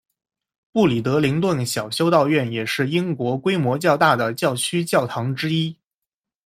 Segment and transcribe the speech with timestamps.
[0.71, 5.77] 布里德灵顿小修道院也是英国规模较大的教区教堂之一。